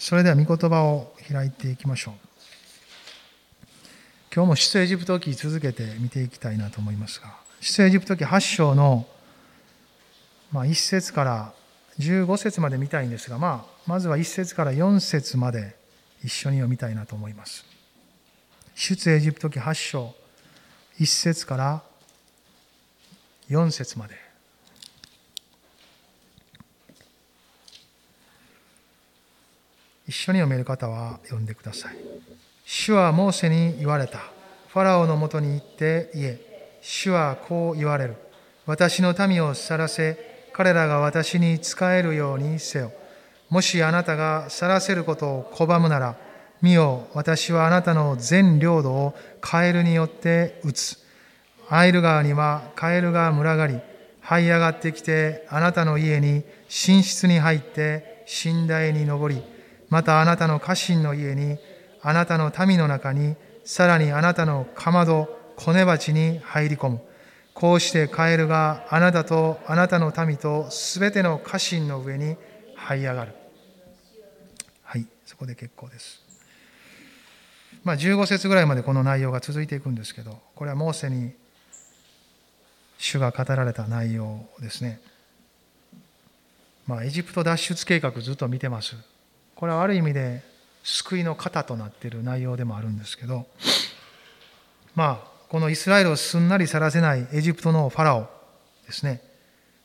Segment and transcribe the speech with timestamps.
[0.00, 2.14] それでは御言葉を開いていきましょう。
[4.34, 9.06] 今日も出エジプト記続けて見ていきたいなと思いますが、出エジプト記8章の、
[10.52, 11.52] まあ、1節から
[11.98, 15.76] 15節まで見たいんですが、まあ、まずは1節から4節まで
[16.24, 17.66] 一緒に読みたいなと思います。
[18.74, 20.14] 出エジプト記8章
[20.98, 21.82] 1節から
[23.50, 24.29] 4節まで。
[30.10, 31.94] 一緒に読める方は読んでください。
[32.64, 34.18] 主はモーセに言われた。
[34.72, 36.78] ファラオのもとに行って言え。
[36.80, 38.16] 主はこう言われる。
[38.66, 42.92] 私の民を去らせ、彼らが私に仕えるようにせよ。
[43.50, 46.16] もしあなたが去らせることを拒むなら、
[46.60, 50.98] 見よ、私はあなたの全領土をカエルによって打つ。
[51.68, 53.78] アイル川にはカエルが群がり、
[54.24, 59.59] 這い上がってきて、あなたの家に寝室に入って、寝台に登り、
[59.90, 61.58] またあなたの家臣の家に、
[62.00, 67.00] あなたの民の中に、さらにあなたのかまど、コネ鉢に入り込む。
[67.52, 72.36] こうしてカエルがあなたとあなたの民とすべての家臣の上に
[72.78, 73.34] 這い上がる。
[74.82, 76.22] はい、そこで結構です。
[77.84, 81.32] まあ、15節ぐらいまでこの内容が続いていくんですけど、これはモーセに
[82.96, 85.00] 主が語られた内容ですね。
[86.86, 88.96] まあ、エジプト脱出計画ずっと見てます。
[89.60, 90.40] これはある意味で
[90.82, 93.46] 救いの型となっている内容でもあるんですけど、
[94.94, 98.26] まあ、このイスラエルをすんなり去らせないエジプトのファラオ
[98.86, 99.20] ですね。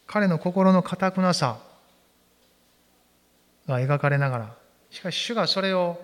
[0.07, 1.59] 彼の心の堅くなさ
[3.67, 4.55] が描かれながら、
[4.89, 5.99] しかし主がそれを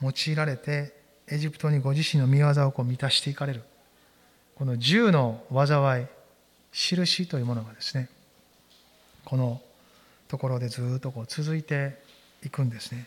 [0.00, 0.94] 用いられて
[1.28, 3.62] エジプトにご自身の見業をこう満たしていかれる
[4.54, 6.06] この銃の災い
[6.72, 8.08] 印というものがですね
[9.26, 9.60] この
[10.34, 11.96] ところでずっとこう続いて
[12.44, 13.06] いくんですね。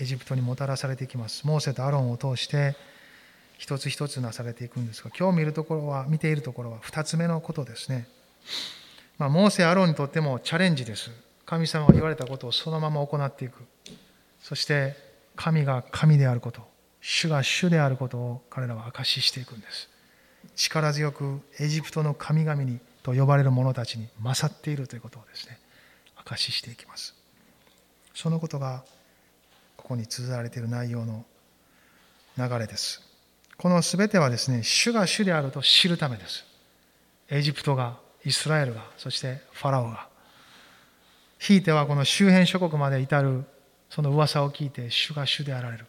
[0.00, 1.46] エジプトにもたらされていきます。
[1.46, 2.74] モーセとアロンを通して
[3.58, 8.08] 一つ一つなされていくんですが今日見るところは見ているところは2つ目のことですね、
[9.18, 11.10] まあ、モーセアロンにとってもチャレンジです。
[11.44, 13.62] 神様が言われたことをそのまま行っていく。
[14.40, 14.96] そして
[15.36, 16.62] 神が神であること、
[17.02, 19.90] 主が主であることを彼らは証ししていくんです。
[20.56, 25.57] 力強くエジプトの神々にと呼ばれる者たちに勝っているということをですね、
[26.36, 27.14] 証ししていきます。
[28.14, 28.84] そのことが
[29.76, 31.24] ここに綴られている内容の
[32.36, 33.02] 流れです。
[33.56, 36.44] この全てはですね、主が主であると知るためです。
[37.30, 40.08] エジプトが、イスラエルが、そしてファラオが。
[41.38, 43.44] ひいてはこの周辺諸国まで至る
[43.88, 45.86] その噂を聞いて主が主であられる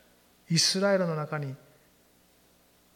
[0.49, 1.55] イスラエルの中に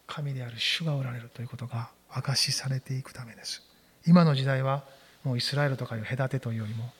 [0.07, 3.63] 神である主がおられるということが証しされていくためです
[4.05, 4.83] 今の時代は
[5.23, 6.91] もうイスラエルとかいう隔てというよりも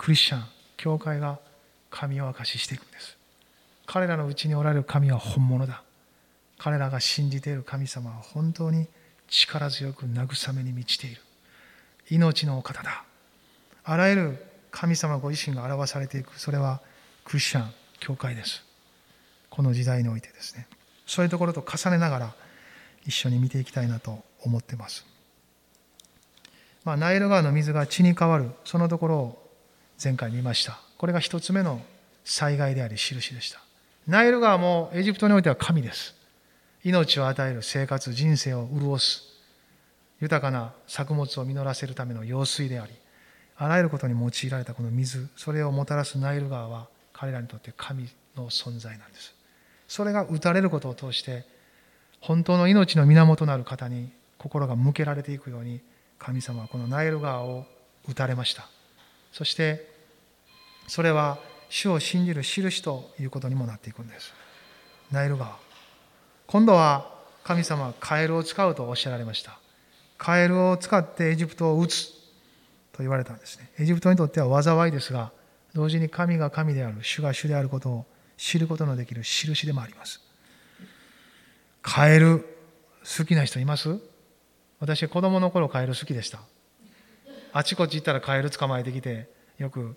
[0.00, 0.44] クリスチャン
[0.78, 1.38] 教会が
[1.90, 3.18] 神を証ししていくんです。
[3.84, 5.82] 彼らのうちにおられる神は本物だ。
[6.56, 8.86] 彼らが信じている神様は本当に
[9.28, 11.20] 力強く慰めに満ちている。
[12.08, 13.04] 命のお方だ。
[13.84, 16.40] あらゆる神様ご自身が表されていく。
[16.40, 16.80] それは
[17.26, 18.64] クリスチャン教会です。
[19.50, 20.66] この時代においてですね。
[21.04, 22.34] そういうところと重ねながら
[23.04, 25.04] 一緒に見ていきたいなと思ってます、
[26.84, 28.52] まあ、ナイル川の水が血に変わる。
[28.64, 29.39] そのところを
[30.02, 30.80] 前回見ました。
[30.96, 31.82] これが一つ目の
[32.24, 33.60] 災害であり印でした。
[34.06, 36.14] ナイル川もエジプトにおいては神です。
[36.84, 39.22] 命を与える生活人生を潤す
[40.20, 42.92] 豊かな作物を実らせるための用水であり
[43.58, 49.34] あらゆることに用いられたこの水それをもたらすナイル川は彼らにとって神の存在なんです。
[49.86, 51.44] それが打たれることを通して
[52.20, 55.80] 本当の命の源なる方に心が向けられていくように
[56.18, 57.66] 神様はこのナイル川を
[58.08, 58.66] 打たれました。
[59.32, 59.89] そして
[60.90, 64.34] それは主を信じる印ということにもなっていくんです。
[65.12, 65.56] ナイル川
[66.48, 67.14] 今度は
[67.44, 69.60] 神様はカエルを使うとおっしゃられました。
[70.18, 72.08] カエルを使ってエジプトを打つ
[72.90, 73.70] と言われたんですね。
[73.78, 75.30] エジプトにとっては災いですが
[75.76, 78.06] 同時に神が神である主が主であることを
[78.36, 80.20] 知ることのできる印でもあります。
[81.82, 82.40] カエル
[83.18, 83.96] 好きな人います？
[84.80, 86.40] 私子供の頃カエル好きでした。
[87.52, 89.94] あちこち行ったらカエル捕まえてきてよく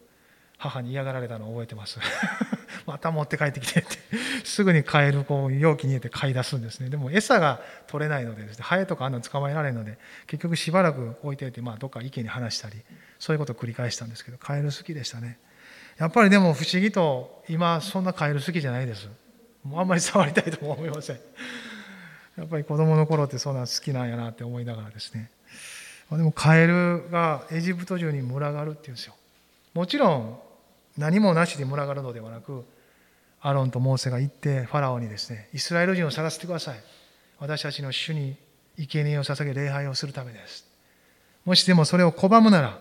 [0.64, 2.00] 母に嫌がられたのを覚えてます
[2.88, 3.98] また持って帰ってきてって
[4.46, 12.82] すぐにカエルこう容器に入れて買い出すんですねでも餌が取れないのでですねハエとかあんなの捕まえられるので結局しばらく置いておいて、まあ、どっか池に放したり
[13.20, 15.38] そういうことを繰り返したんですけどカエル好きでしたね
[15.98, 19.08] やっぱりでも不思議と今そんなカエル好きじゃないです。
[19.64, 21.20] もうあんまり触りたいとも思いません。
[22.36, 25.30] やっぱり子供の頃ってそんな好きなんやなって思いながらですね。
[26.10, 29.14] でもカエルがエジプト中に群がるっていうんですよ。
[29.74, 30.40] もちろん
[30.98, 32.66] 何もなしで群がるのではなく
[33.42, 36.80] アロンとモーセが行ってファラオにですねイスラエル人を探してください。
[37.40, 38.38] 私たちの主に
[38.78, 40.66] 生贄を捧げ礼拝をするためです。
[41.46, 42.80] もしでもそれを拒むなら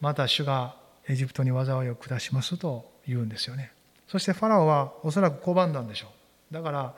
[0.00, 0.74] また主が
[1.08, 3.72] エジプトに災いを下しますと言うんですよね。
[4.08, 6.08] そしてファラオはおそらく拒んだんでしょ
[6.50, 6.54] う。
[6.54, 6.94] だから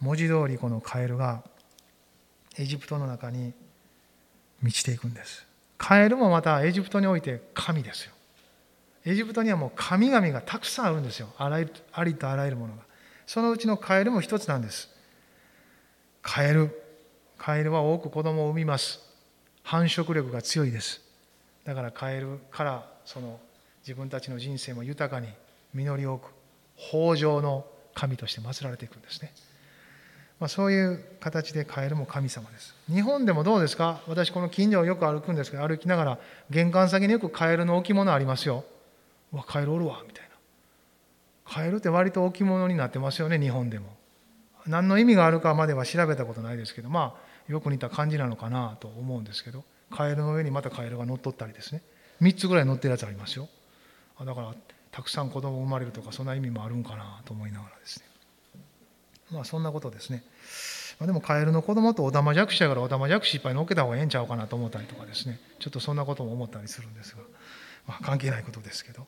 [0.00, 1.42] 文字通りこのカエルが
[2.58, 3.54] エジプトの中に
[4.60, 5.46] 満ちていくんです。
[5.78, 8.12] カエルもまたエジプトにおいて神ですよ。
[9.04, 11.28] エジプトにはもう神々がたくさんあるんですよ。
[11.38, 12.82] あらゆるありとあらゆるものが。
[13.26, 14.88] そのうちのカエルも一つなんです。
[16.22, 16.82] カエル。
[17.38, 19.00] カエルは多く子供を産みます。
[19.64, 21.00] 繁殖力が強いです。
[21.64, 23.40] だからカエルからその
[23.82, 25.28] 自分たちの人生も豊かに
[25.74, 26.30] 実り多く
[26.92, 27.64] 豊穣の
[27.94, 29.32] 神として祀られていくんですね、
[30.40, 32.74] まあ、そういう形でカエルも神様です。
[32.88, 34.00] 日本でもどうですか？
[34.08, 36.18] 私この近所をよく歩くんですけど歩きながら
[36.50, 38.64] 玄関先によくカエルの置物ありますよ。
[39.32, 40.30] うわカエルおるわみたいな。
[41.44, 43.86] カエルって割と置物になってますよね日本でも。
[44.66, 51.82] 何の意味があるかまでは調べたことないですけどまあよく似た感じなのかなと思うんですけどカエルの上にまたカエルが乗っ取ったりですね。
[52.20, 53.48] 3つぐらい乗ってるやつありますよ。
[54.24, 54.54] だから
[54.92, 58.06] たくさん子供生まれるとかそんな意味もあるんかなと思いながらですね。
[59.30, 60.22] まあそんなことですね、
[61.00, 65.40] まあ、でもカエルの子供とオタマジャクシやからオタマジャクシいっぱい乗っけた方がええんちゃうかなと思ったりとかですね。
[65.58, 67.22] ちょっとそんなことも思ったりするんですが、
[67.86, 69.06] まあ、関係ないことですけど。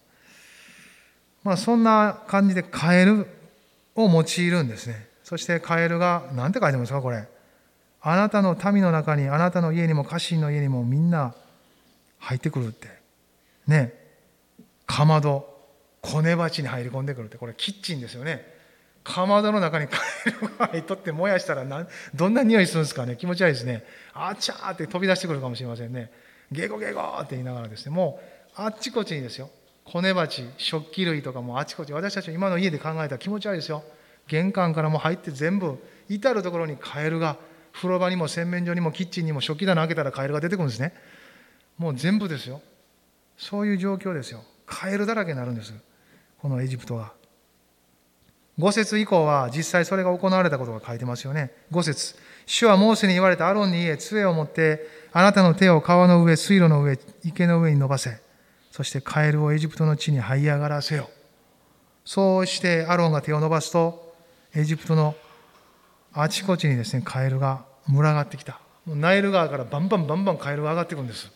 [1.45, 3.27] まあそんな感じでカエル
[3.95, 5.09] を用いるんですね。
[5.23, 7.29] そしてカエルが何て書いてますかこれ。
[8.01, 11.35] あなたの民の中にあなたの家にも家臣の家にもみんな
[12.19, 12.89] 入ってくるって。
[13.67, 13.95] ね。
[14.87, 15.53] かまど。
[16.01, 17.39] こね鉢に入り込んでくるって。
[17.39, 18.53] これキッチンですよね。
[19.03, 23.17] かまどの中にカエルが入っとって燃やしたらなどんな匂いするんですかね。
[23.17, 23.85] 気持ち悪いですね。
[24.15, 26.11] あちゃーって飛び出してくるかもしれませんね。
[26.51, 27.95] ゲゴゲゴって言いながらですね。
[27.95, 28.21] も
[28.59, 29.51] うあっちこっちにですよ。
[29.85, 33.85] こね鉢食器類とかもあちこち私たち今の家で考えたら気持ち悪いですよ。
[34.27, 35.79] 玄関からも入って全部
[36.09, 37.37] 至る所にカエルが
[37.73, 40.95] 風呂場にも洗面所にもキッチンにも食器棚開けたらカエルが出てくるんですね。
[41.77, 42.63] もう全部ですよ。
[43.37, 44.43] そういう状況ですよ。
[44.65, 45.75] カエルだらけになるんです。
[46.41, 47.13] このエジプトが
[48.59, 51.51] 5節以降は実際それが行われたことが書いてますよね。
[51.73, 52.15] 5節。
[52.47, 58.24] 主はモーセに言われたアロンに言え杖を持ってあなたの手を川の上水路の上池の上に伸ばせ。
[58.75, 61.09] そしてカエルをエジプトの地に這い上がらせよ。
[62.05, 64.17] そうしてアロンが手を伸ばすと
[64.53, 65.15] エジプトの
[66.13, 68.59] あちこちにですねカエルが群がってきた。
[68.85, 71.31] ナイル川からバンバンバンバンカエルが上がってくるんです。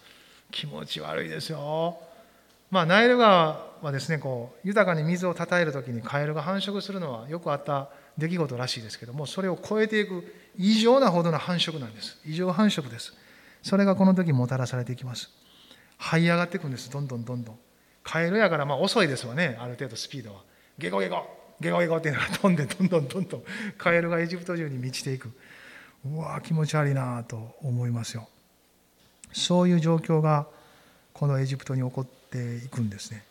[0.50, 1.96] 気持ち悪いですよ。
[2.72, 7.88] まあナイル川はですねこう豊かに水をたたえる時にカエルが繁殖するのはよくあった
[8.18, 10.24] 出来事らしいですけどもそれを超えていく
[10.56, 12.18] 異常なほどの繁殖なんです。
[12.26, 13.14] 異常繁殖です。
[13.62, 15.30] それがこの時もたらされていきます。
[16.00, 16.90] 這い上がっていくんです。
[16.90, 17.58] どんどんどんどん。
[18.02, 19.56] カエルやからまあ遅いですわね。
[19.60, 20.40] ある程度スピードは。
[20.78, 21.26] ゲコゲコ
[21.60, 23.42] ゲコゲコっていうのが飛んでどんどんどんどん。
[23.76, 25.30] カエルがエジプト中に満ちていく。
[26.06, 28.28] うわ気持ち悪いなと思いますよ。
[29.32, 30.46] そういう状況が
[31.12, 33.24] このエジプトに起こっていくんですね。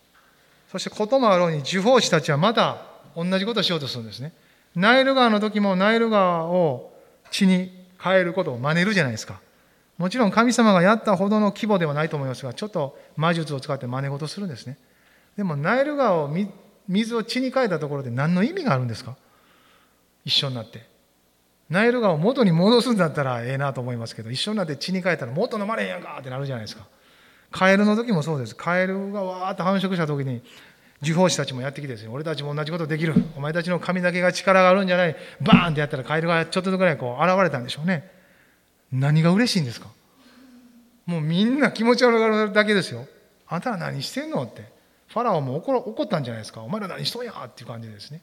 [0.71, 2.81] そしてこともあろうに受法師たちはまた
[3.15, 4.33] 同じことをしようとするんですね。
[4.75, 6.93] ナイル川の時もナイル川を
[7.31, 9.39] 血に変えることを真似るじゃないですか。
[9.97, 14.77] もちろん神様がやったほどの規模ではないと思いますがちょっと魔術を使って真似事するんですね。
[15.35, 16.35] でもナイル川を
[16.87, 19.15] 水を血に変えたところで何の意味があるんですか？
[20.23, 20.85] 一緒になって。
[21.69, 26.85] ナイル川を元に戻すんだったらええなと思いますけど一緒になって血に変えたらもっと飲まれへんやんかってなるじゃないですか。
[27.51, 28.55] カエルの時もそうです。
[28.55, 30.41] カエルがわーっと繁殖した時に
[31.01, 33.13] 受法師たちもやってきてですね俺たちも同じことできる。
[33.35, 35.15] お前たちの髪だけが力があるんじゃない。
[35.41, 38.16] バーンってやったらカエルがちょっとぐらいこう現れたんでしょうね。
[38.91, 39.87] 何が嬉しいんですか？
[41.05, 43.07] もうみんな気持ち悪がるだけですよ。
[43.47, 44.75] あんたら何してんのって。
[45.07, 46.61] ファラオも怒怒ったんじゃないですか。
[46.61, 48.21] お前ら何しとんやっていう感じですね。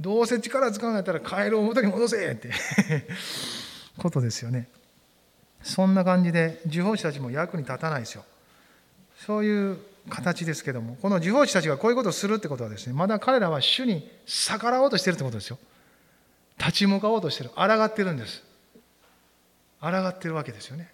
[0.00, 2.50] どうせ力使うんやったらカエルを元に戻せって。
[3.98, 4.68] ことですよね。
[5.62, 8.24] そんな感じで受法師たちも役に立たないですよ。
[9.26, 10.96] そういう形ですけども。
[10.96, 15.58] この受法師たちがこういうことをするってことはですねまだ彼らは主に逆らおうとしてるってことですよ。
[16.58, 17.50] 立ち向かおうとしてる。
[17.50, 18.42] 抗ってるんです。
[19.82, 20.90] 抗ってるわけですよね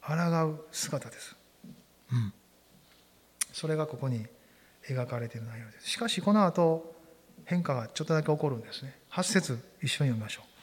[0.00, 1.36] 抗う姿です、
[2.12, 2.32] うん、
[3.52, 4.24] それがここに
[4.88, 6.94] 描かれている内容ですしかしこの後
[7.44, 10.54] 変化がちょっとだけ起こるんですね8節一緒に読みましょう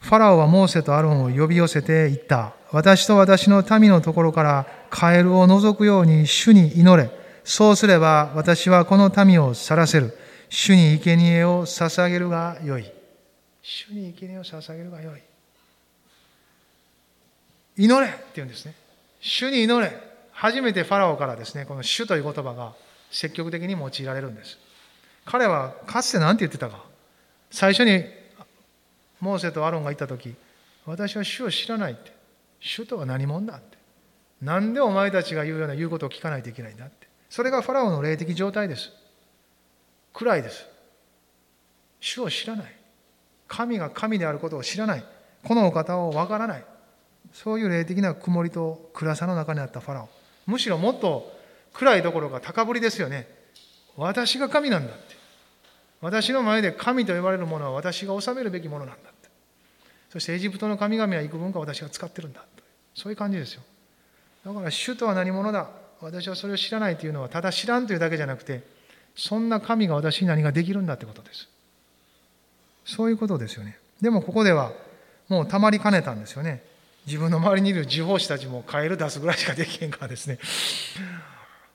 [0.00, 2.54] ファラオはモーセとアロンを呼び寄せて言った。
[2.70, 7.10] 私と私の民のところからカエルを除くように主に祈れ。
[7.44, 10.16] そうすれば私はこの民を去らせる。
[10.50, 12.90] 主に生贄を捧げるがよい。
[13.60, 15.27] 主に生贄を捧げるがよい。
[17.78, 18.74] 祈れって言うんですね。
[19.20, 19.96] 主に祈れ。
[20.32, 22.74] 初めてファラオからですね、この主という言葉が
[23.10, 24.58] 積極的に用いられるんです。
[25.24, 26.84] 彼はかつて何て言ってたか。
[27.50, 28.04] 最初に
[29.20, 30.34] モーセとアロンが言った時
[30.84, 32.12] 私は主を知らないって。
[32.60, 33.78] 主とは何者だって。
[34.42, 37.06] なんでお前たちが言うような言うことを聞かないといけないんだって。
[37.30, 38.90] それがファラオの霊的状態です。
[40.12, 40.66] 暗いです。
[42.00, 42.74] 主を知らない。
[43.46, 45.04] 神が神であることを知らない。
[45.44, 46.64] このお方をわからない。
[47.32, 50.08] そういう霊的な曇りと暗さの中にあったファラオ。
[50.46, 51.32] むしろもっと
[51.74, 53.28] 暗いどころか高ぶりですよね。
[53.96, 55.16] 私が神なんだって。
[56.00, 59.28] 私の前で神と呼ばれるものは私が治めるべきものなんだって。
[60.10, 62.44] そしてエジプトの神々は幾分か私が使ってるんだ
[62.94, 63.62] そういう感じですよ。
[64.44, 65.68] だから主とは何者だ。
[66.00, 68.62] 私はそれを知らないというのはただ知らんというだけじゃなくて
[69.16, 71.48] そんな神が私に何ができるんだってことです。
[72.84, 73.78] そういうことですよね。
[74.00, 74.72] でもここでは
[75.28, 76.62] もうたまりかねたんですよね。
[77.08, 80.38] 自分の周りにいる地方士たちもカエル出すぐらいしかできへんからですね。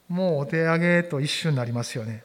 [0.08, 2.24] もうお手上げと一瞬になりますよね。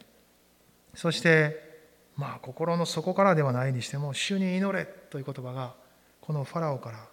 [0.94, 1.80] そして
[2.16, 5.74] まあ心の底からではないにしても主に祈れという言葉が
[6.20, 7.06] このファラオから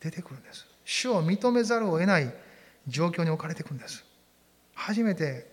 [0.00, 0.66] 出てくるんです。
[0.84, 2.30] 主を認めざるを得ない
[2.86, 4.04] 状況に置かれていくんです。
[4.74, 5.50] 初めて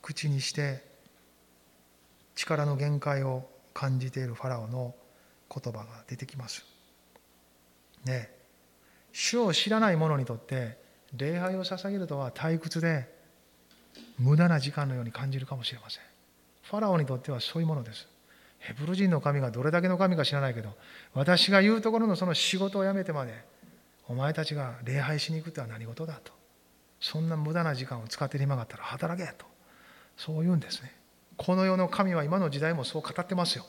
[0.00, 0.82] 口にして
[2.34, 4.94] 力の限界を感じているファラオの
[5.54, 6.64] 言葉が出てきます。
[8.06, 8.35] ね。
[9.18, 10.76] 主を知らない者にとって
[11.16, 13.08] 礼拝を捧げるとは退屈で
[14.18, 16.02] 無駄な時間のように感じるかもしれません。
[16.64, 18.06] ファラオにとってはそういうものです。
[18.58, 20.68] ヘブル人の神がどれだけの神か知らないけど
[21.14, 23.32] 私が言うところのその仕事を辞めてまで
[24.06, 26.32] お前たちが礼拝しに行くっては何事だと。
[27.00, 29.46] そんな無駄な時間を使ってる暇があったら働けと。
[30.18, 30.92] そう言うんですね。
[31.38, 33.64] この世の神は今の時代もそう語ってますよ。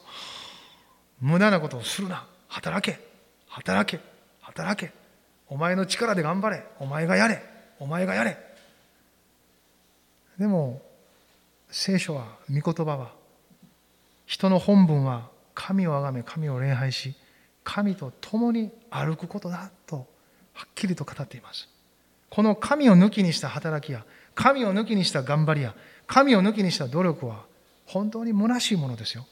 [1.22, 2.28] 無駄なことをするな。
[2.50, 3.00] 働け。
[3.48, 4.04] 働け。
[4.42, 5.07] 働け。
[5.50, 6.64] お前の力で頑張れ。
[6.80, 7.42] お前がやれ。
[7.80, 8.38] お前がやれ。
[10.38, 10.82] でも
[11.70, 13.12] 聖書は御言葉は
[14.26, 17.16] 人の本文は神をあがめ神を礼拝し
[17.64, 20.08] 神と共に歩くことだと
[20.54, 21.68] はっきりと語っています。
[22.30, 24.04] この神を抜きにした働きや
[24.36, 25.74] 神を抜きにした頑張りや
[26.06, 27.46] 神を抜きにした努力は
[27.86, 29.26] 本当に虚しいものですよ。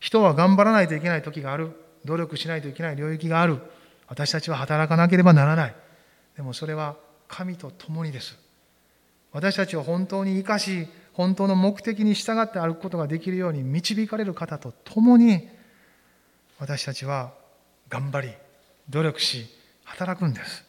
[0.00, 1.72] 人は頑張らないといけない時がある。
[2.04, 3.60] 努力しないといけない領域がある。
[4.08, 5.74] 私たちは働かなければならない。
[6.36, 6.96] でもそれは
[7.28, 8.38] 神と共にです。
[9.32, 15.48] 私たちを本当に生かし本当の目的に従って歩くことができるように導かれる方と共に
[16.58, 17.32] 私たちは
[17.88, 18.34] 頑張り
[18.90, 19.46] 努力し
[19.84, 20.64] 働くんです。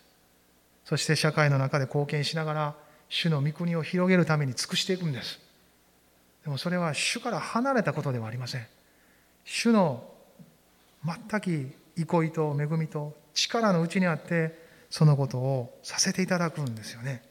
[0.85, 2.75] そして社会の中で貢献しながら
[3.09, 5.39] 主の御国を広げるために尽くしていくんです。
[6.43, 8.67] でもそれは主から離れたことではありません。
[9.43, 10.03] 主の
[11.03, 14.57] 全く憩いと恵みと力のうちにあって
[14.89, 17.21] そのことをさせていただくんですよね。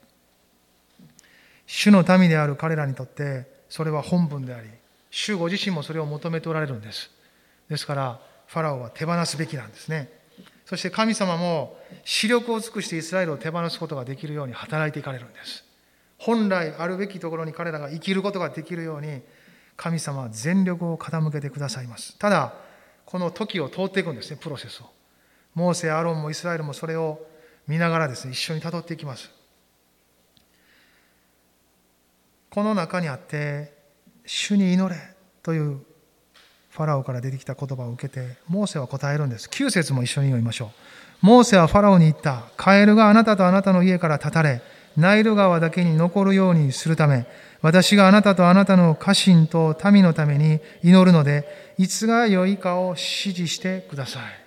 [1.67, 4.69] 主の民である彼らにとってそれは本分であり
[5.09, 7.09] 主ご自身もそれを求めておられるんです。
[7.67, 10.09] ですからファラオは手放すべきなんですね。
[10.65, 15.63] そして神様も視力を尽くしてイスラエルを手放すことができるように働いていかれるんです。
[16.17, 19.21] 本来あるべきところに彼らが生きることができるように
[19.75, 22.17] 神様は全力を傾けてくださいます。
[22.19, 22.53] ただ
[23.05, 24.94] この時を通っていくんですねプロセスを。
[25.55, 27.19] モーセアロンもイスラエルもそれを
[27.67, 29.31] 見ながらですね一緒にたどっていきます。
[32.49, 33.73] この中にあって
[34.25, 35.01] 主に祈れ
[35.43, 35.79] という
[36.69, 39.47] ファラオから出てきた言葉を受けてモーセは答えるんです。
[39.49, 40.69] 9節も一緒に読みましょう。
[41.25, 42.43] モーセはファラオに言った。
[42.57, 44.61] カエルがあなたとあなたの家から立たれ
[44.97, 47.25] ナイル川だけに残るようにするため
[47.61, 52.99] 私があなたとあなたの家臣と民のために祈るのでいつが良いかを指
[53.33, 54.44] 示してください。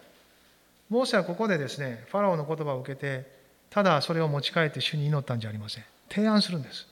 [0.88, 3.30] モーセはここでですねファラオの言葉を受けて
[3.70, 6.86] ただそれを持ち帰って主に祈ったんじゃありません提案するんです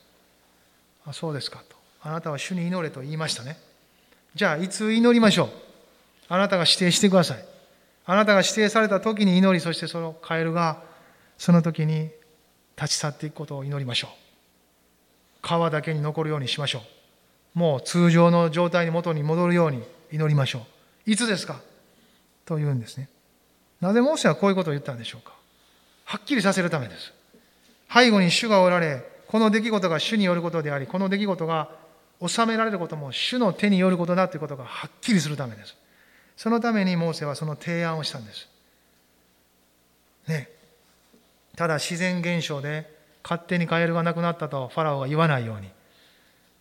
[1.07, 1.77] あそうですかと。
[2.01, 3.57] あなたは主に祈れと言いましたね。
[4.35, 5.49] じゃあ、いつ祈りましょう。
[6.27, 7.45] あなたが指定してください。
[8.05, 10.83] あなたが指定された時に祈り、そしてそのカエルが
[11.37, 12.09] その時に
[12.75, 14.11] 立ち去っていくことを祈りましょう。
[15.41, 16.79] 川だけに残るようにしましょ
[17.55, 17.59] う。
[17.59, 20.65] もう通常の状態に元に戻るように祈りましょ
[21.05, 21.11] う。
[21.11, 21.61] いつですか
[22.45, 23.07] と言うんですね。
[23.81, 25.33] なぜモーセはこういうことを言ったんでしょうか？
[26.05, 27.13] はっきりさせるためです。
[27.93, 31.69] 背後に主がおられ、この出来事が主によることであり、この出来事が
[32.25, 35.75] 収められることも主の手によることだということがはっきりするためです。
[36.35, 38.47] そのためにモーセはその提案をしたんです。
[40.27, 40.49] ね。
[41.55, 42.91] ただ自然現象で
[43.23, 45.69] 勝手にカエルがなくなったとファラオが言わないように、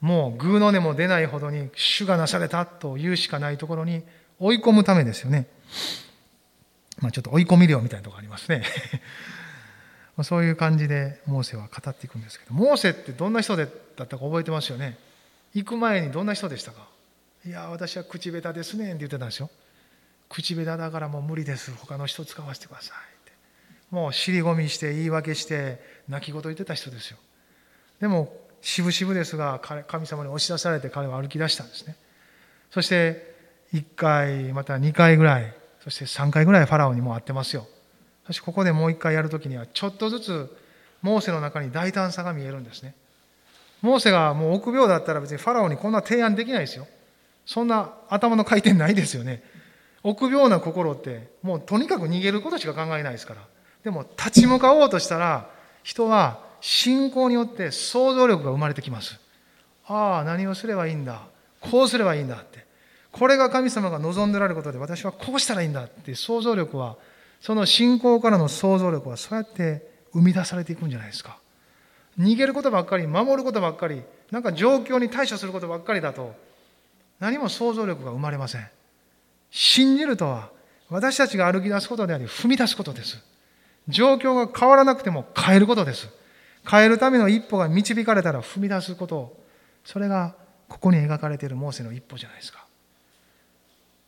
[0.01, 4.03] もう偶の根も出ないほどに主がなされたというしかないところに
[4.39, 5.47] 追い込むためですよね。
[6.99, 8.62] まあちょっと追い込み量みたいなとこありますね。
[10.25, 14.99] そういう感じでモーセは語っていくんですけどモーセってどんな人だったか覚えてますよね。
[15.53, 16.88] 行く前にどんな人でしたか？
[17.45, 19.50] いや私は口下手ですねって言ってたんですよ。
[20.29, 21.71] 口下手だからもう無理です。
[21.73, 23.33] 他の人使わせてくださいって。
[23.91, 27.19] もう尻込みして言い訳して泣き言言ってた人ですよ。
[28.00, 31.97] でも渋々ですが神様に押し出されて彼は歩き出したんですね。
[32.71, 33.35] そして
[33.73, 35.56] 1回また2回ぐらい
[35.87, 37.64] そして3回ぐらいファラオにも会ってますよ。
[38.26, 40.57] そしてここでもう1回やるときにはちょっとずつ
[41.00, 42.97] モーセの中に大胆さが見えるんですね。
[43.83, 46.88] モーセがもう臆病だったら別にファラオにこんな提案できないですよ。
[47.45, 49.45] そんな頭の回転ないですよね。
[50.02, 53.43] 臆病な心ってもうとにかく逃げることしか考えないですから。
[53.85, 55.49] でも立ち向かおうとしたら
[55.85, 59.21] 人は信仰によって想像力が生まれてきます。
[59.87, 61.23] ああ何をすればいいんだ。
[61.61, 62.66] こうすればいいんだって。
[63.19, 66.97] これが神様が望んでられることで私はこうしたらいいんだって想像力は
[67.41, 71.39] その信仰からの想像力はそうやって生み出されていくんじゃないですか。
[72.19, 76.35] 逃げることばっかり守ることばっかりなんか状況に対処することばっかりだと
[77.21, 78.69] 何も想像力が生まれません。
[79.51, 80.51] 信じるとは
[80.89, 83.23] 私たちが歩き出すことであり踏み出すことです。
[83.89, 86.09] 状況が変わらなくても変えることです。
[86.69, 89.37] 変えるための一歩が導かれたら踏み出すこと。
[89.85, 90.35] それが
[90.69, 92.66] ここに描かれているモーセの一歩じゃないですか。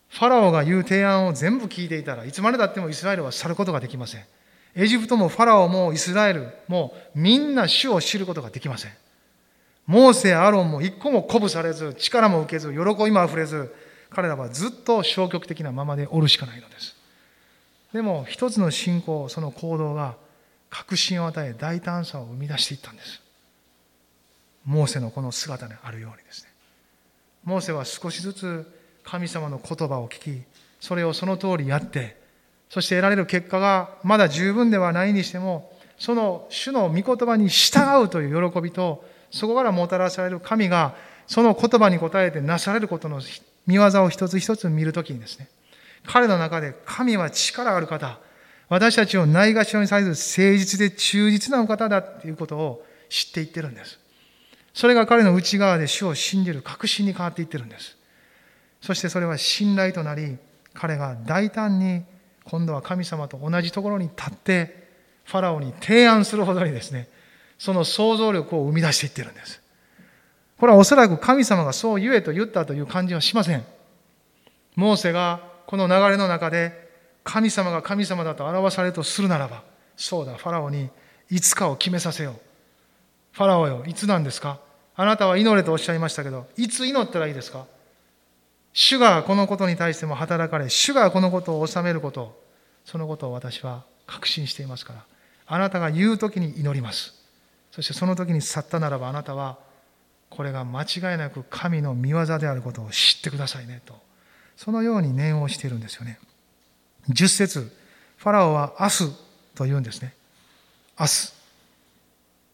[0.09, 4.25] ファラオが言う提案を全部聞いていたらいつまでたってもイスラエルは去ることができません。
[4.75, 8.93] エジプトもファラオもイスラエルもみんな主を知ることができません。
[9.87, 13.75] モーセアロンも一個も鼓舞されず力も受けず喜びもあふれず
[14.11, 16.97] 彼らはずっと消極的なままでおるしかないのです。
[17.93, 20.17] でも一つの信仰その行動が
[20.71, 23.23] 確信を与え大胆さを生み出していったんです。
[24.65, 26.51] モーセのこの姿にあるようにですね。
[27.45, 28.78] モーセは少しずつ
[29.11, 30.43] 神様の言葉を聞き
[30.81, 32.17] それをその通りやって
[32.69, 40.95] そして得られる結果がまだ十分ではないにしてもその主の御言葉に従うという喜びとそこからもたらされる神が
[41.27, 43.21] その言葉に応えてなされることの
[43.67, 45.49] 見業を一つ一つ見るときにですね
[46.07, 48.19] 彼の中で神は力ある方
[48.69, 53.99] 私たちをないがしろにされず誠実で忠実なお方だということを知っていってるんです。
[54.75, 57.98] それが彼の内側で主を信じる確信に変わっていってるんです。
[58.81, 60.37] そしてそれは信頼となり
[60.75, 62.05] 彼が大胆に
[62.45, 64.89] 今度は神様と同じところに立って
[65.25, 67.09] ファラオに提案するほどにですね
[67.59, 69.61] その想像力を生み出していってるんです。
[70.57, 73.65] これはおそらく神様がそう言えと言ったという感じはしません。
[74.77, 76.89] モーセがこの流れの中で
[77.25, 79.63] 神様が神様だと表されるとするならば
[79.97, 80.89] そうだファラオに
[81.31, 82.35] いつかを決めさせよう。
[83.33, 84.61] ファラオよいつなんですか？
[84.97, 87.67] あなたは祈れとおっしゃいましたけどいつ祈ったらいいですか？
[88.73, 92.41] 主がこのことに対しても働かれ、主がこのことを収めること、
[92.85, 95.05] そのことを私は確信していますから、
[95.47, 97.15] あなたが言う時に祈ります。
[97.71, 99.59] そしてその時に去ったならばあなたは、
[100.31, 103.95] これが間違いなく神の見業であることを知ってくださいねと。
[104.57, 106.19] そのように念をしているんですよね。
[107.09, 107.73] 十節
[108.17, 108.99] ファラオは明日
[109.55, 110.15] と言うんですね。
[110.99, 111.33] 明日。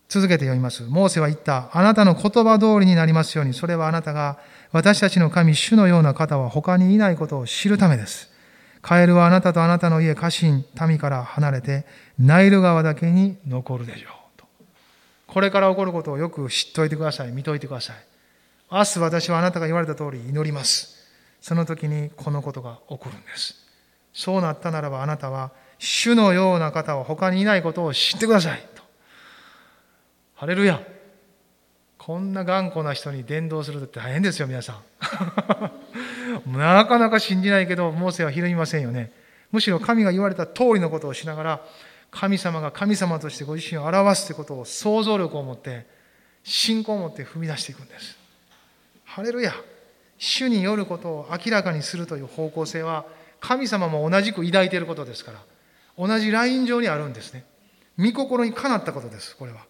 [0.08, 0.84] 続けて読みます。
[0.84, 1.70] モーセは言った。
[1.72, 4.38] あなたの言葉通りになりますように、それはあなたが
[4.74, 8.28] 私たちの神、主のような方は他にいないことを知るためです。
[8.82, 11.86] カエルはあなたとあなたの家、家臣、民から離れて、
[12.18, 14.10] ナイル川だけに残るでしょう。
[14.36, 14.44] と
[15.28, 17.30] これから起こることをよく知っておいてください。
[17.30, 17.96] 見といてください。
[18.68, 21.06] 明日私はあなたが言われた通り祈ります。
[21.40, 23.54] その時にこのことが起こるんです。
[24.12, 28.66] そうなったならばあなたは、主のような方は他にいないことを知ってください。
[28.74, 28.82] と
[30.34, 30.93] ハレルヤ。
[32.04, 34.74] こんな頑固な人に伝道するって大変ですよ、皆さ
[36.44, 36.52] ん。
[36.52, 39.10] なかなか信じないけど、モーセはひるみませんよね。
[39.50, 41.60] むしろ神が言われた通りのことをしながら、
[42.10, 45.86] 神様が神様としてご自身を表すということを想像力を持って、
[46.42, 48.18] 信仰を持って踏み出していくんです。
[49.06, 49.54] ハレルヤ。
[50.18, 53.06] 主によることを明らかにするという方向性は、
[53.40, 55.38] 神様も同じく抱いていることですから、
[55.96, 57.46] 同じライン上にあるんですね。
[57.98, 59.64] 御心にかなったことです、これは。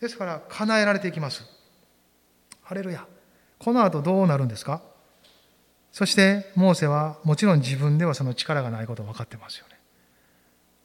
[0.00, 1.57] ですから、叶えられていきます。
[2.68, 3.06] ハレルヤ。
[3.58, 4.82] この後どうなるんですか？
[5.90, 9.78] そしてモーセはもちろん自分ではその力がないことを分かってますよね。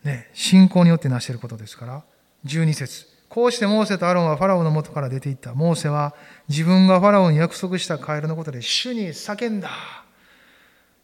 [0.09, 2.03] ね、信仰によって成していることですから、
[2.45, 5.53] 12節こうしてモーセとアロンはファラオの元から出ていった。
[5.53, 6.15] モーセは
[6.47, 9.69] 自分がファラオに約束したカエルのことで主に叫んだ。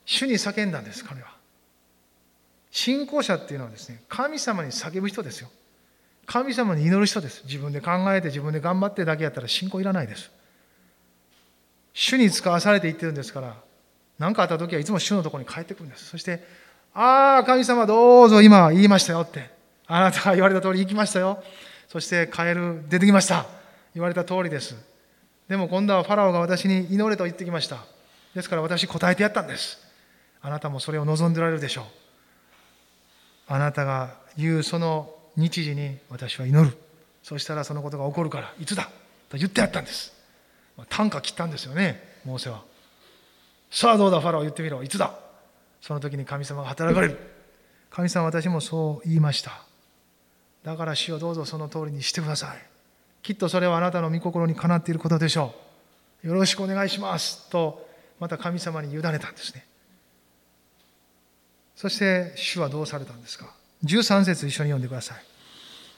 [0.06, 1.28] 主に叫んだんです、彼は。
[2.72, 5.50] 信仰者っていうのはですね、神様に叫ぶ人ですよ。
[6.26, 7.44] 神様に祈る人です。
[7.44, 10.32] 自分で考えて自分で頑張ってだけやったら信仰いらないです。
[11.94, 13.56] 主に使わされていってるんですから、
[14.18, 16.06] 何かあった時はいつも主のところに帰ってくるんです。
[16.06, 16.44] そして、
[16.94, 19.50] ああ、神様どうぞ今言いましたよって。
[19.88, 21.44] あなたが言われた通り行きましたよ。
[21.88, 23.46] そしてカエル出てきました。
[23.96, 24.90] 言われた通りです。
[25.50, 27.84] でも今度はファラオが私に祈れと言ってきました
[28.36, 29.80] ですから私答えてやったんです
[30.42, 31.86] あなたもそれを望んでられるでしょう
[33.48, 36.78] あなたが言うその日時に私は祈る
[37.24, 38.92] そしたらそのことが起こるからいつだ
[39.30, 40.14] と言ってやったんです、
[40.90, 42.64] 短歌切ったんですよねモーセは。
[43.72, 44.82] さあどうだファラオ言ってみろ。
[44.84, 45.14] いつだ？
[45.82, 47.18] その時に神様が働かれる。
[47.92, 49.62] 神様私もそう言いました。
[50.64, 52.58] だから主をどうぞその通りにしてください。
[53.22, 55.54] きっとそれはあなたの御心にかなっていることでしょ
[56.24, 56.28] う。
[56.28, 57.50] よろしくお願いします。
[57.50, 57.88] と
[58.20, 59.66] また神様に委ねたんですね。
[61.76, 63.54] そして主はどうされたんですか
[63.86, 65.18] ？13節一緒に読んでください。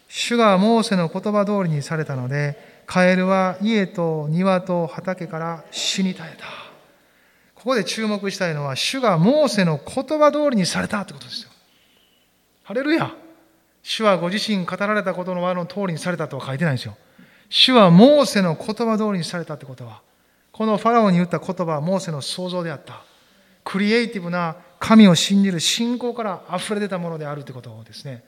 [0.08, 6.46] 主がモーセの言葉通りにされたのでカエルは家と庭と畑から死に絶えた。
[7.56, 11.52] ここで注目したいのは主がモーセの言葉通りにされたってことですよ。
[12.64, 13.10] ハレルヤ。
[13.82, 16.98] 主はご自身語られたことの輪の通りにされたとは書いてないんですよ。
[17.50, 20.02] 主はモーセの言葉通りにされたってことは、
[20.52, 23.04] このファラオに言った言葉はモーセの想像であった。
[23.64, 28.26] クリエイティブな神を信じる信仰から溢れ出たものであるということをですね、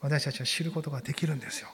[0.00, 1.68] 私たちは知ることができるんですよ。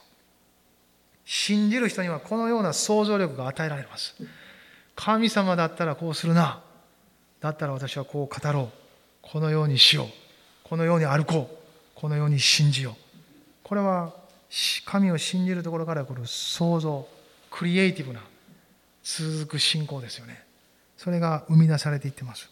[1.31, 4.15] 信じる人にはこのような想像力が与えられます。
[4.95, 6.59] 神様だったらこうするな。
[7.39, 8.69] だったら私はこう語ろう。
[9.21, 10.07] このようにしよう。
[10.63, 11.55] このように歩こう。
[11.93, 13.09] このように信じよう。
[13.63, 14.11] これは
[14.85, 17.07] 神を信じるところから来る想像
[17.51, 18.21] クリエイティブな
[19.03, 20.43] 続く信仰ですよね
[20.97, 22.49] それが生み出されていってます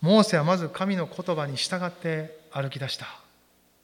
[0.00, 3.06] モーセはまず神の言葉に従って歩き出した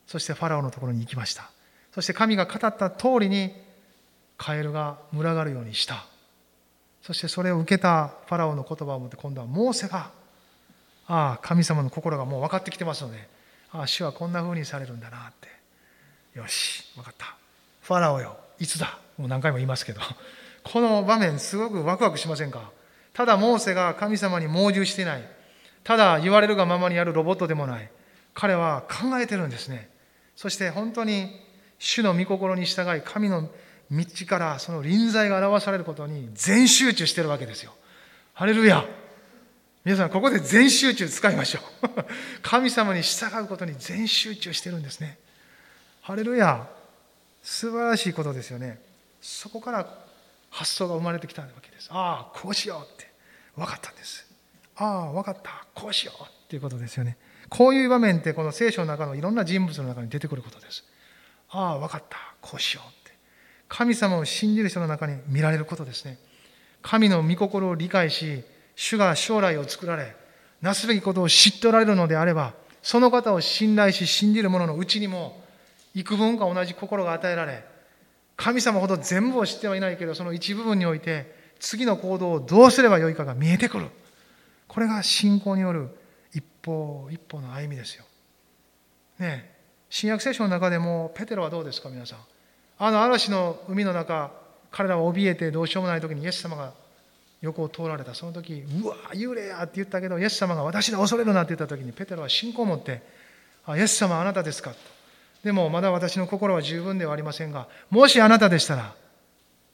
[0.07, 1.51] そしてファラオのところに行きました
[1.97, 3.51] そして神が語った通りに
[4.37, 6.05] カエルが群がるようにした。
[7.01, 10.11] そしてそれを受けたファラオの言葉を持って今度はモーセが
[11.07, 13.27] ああ神様の心がもう分かってきてますので
[13.73, 15.49] ああ主はこんな風にされるんだなって。
[16.39, 17.35] よし分かった。
[17.81, 18.99] ファラオよいつだ？
[19.17, 20.03] もう何回も言いますけど。
[20.65, 22.71] この場面すごくワクワクしませんか？
[23.15, 25.27] ただモーセが神様に盲従してない。
[25.83, 27.89] ただ言われるがままにやるロボットでもない。
[28.35, 29.89] 彼は考えてるんですね。
[30.35, 31.46] そして本当に
[31.79, 33.49] 主の御心に従い神の
[33.91, 37.73] 道からその臨在が表されることに全集中してるわけですよ。
[38.35, 38.85] ハレルヤ。
[39.85, 42.05] 皆さんここで全集中使いましょう。
[42.43, 45.19] 神様に従うことに全集中してるんですね。
[46.03, 46.67] ハレルヤ。
[47.43, 48.81] 素晴らしいことですよね。
[49.21, 49.87] そこから
[50.51, 51.89] 発想が生まれてきたわけです。
[51.93, 53.09] ああこうしようって。
[53.55, 54.27] 分かったんです。
[54.75, 55.67] ああ分かった。
[55.75, 57.17] こうしようっていうことですよね。
[57.49, 60.85] こういう場面ってこの聖書の中のいろんな人物の中に出てくることです。
[61.57, 62.19] ああ分かった。
[62.41, 63.13] こうしようって。
[63.69, 66.19] 神様を信じる人の中に見られることですね。
[66.83, 68.45] 神の御心を理解し
[68.77, 70.15] 主が将来を作られ
[70.63, 75.43] なすべきことを知っておられるのであればその方を信頼し信じる者のうちにも
[75.95, 77.65] 幾分か同じ心が与えられ
[78.37, 83.87] 神様ほど全部を知ってはいないけどその一部分において次の行動をどうすればよいかが見えてくる。
[84.69, 85.89] これが信仰による
[86.35, 88.05] 一歩一歩の歩みですよ。
[89.19, 89.56] ね
[89.89, 92.19] 新約聖書の中でもペテロはどうですか皆さん？
[92.79, 94.31] あの嵐の海の中
[94.71, 96.73] 彼らは怯えてどうしようもない時にイエス様が
[97.41, 103.03] 横を通られたその時うわ幽霊やって言ったけどイエス様が私で恐れるなって言った時にペテロは信仰を持って
[103.67, 104.71] あイエス様あなたですか？
[104.71, 104.77] と
[105.45, 108.95] でもまだ私の心は十分ではありませんが、もしあなたでしたら、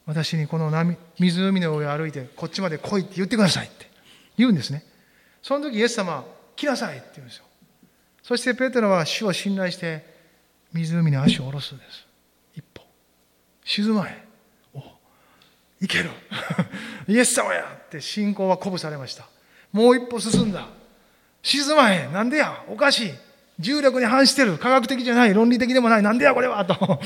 [0.05, 3.89] 私にこの波湖の上を歩いてこっちまで来いって言ってくださいって
[4.37, 4.85] 言うんですね。
[5.41, 7.45] その時イエス様、来なさいって言うんですよ。
[8.23, 10.05] そしてペテロは主を信頼して
[10.73, 12.07] 湖に足を下ろすんです。
[12.55, 12.83] 一歩。
[13.65, 14.25] 沈まえ。
[14.75, 14.83] お
[15.81, 16.11] いける。
[17.09, 19.27] イエス様やって信仰は鼓舞されました。
[19.73, 20.67] もう一歩進んだ。
[21.43, 22.09] 沈まえ。
[22.13, 22.65] なんでや？
[22.69, 23.13] おかしい。
[23.59, 26.65] 重力に反してる科学的じゃない論理的でもないなんでやこれは？
[26.65, 27.01] と